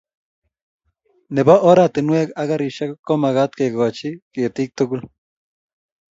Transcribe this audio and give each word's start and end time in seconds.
Nebo 1.35 1.53
oratinwek 1.69 2.29
ak 2.41 2.47
garisiek 2.49 2.91
komagat 3.07 3.51
kekoch 3.57 3.99
ketik 4.33 4.69
tugul 4.77 5.01